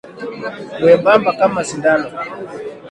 Mwembamba 0.79 1.29
kama 1.39 1.61
sindano. 1.69 2.07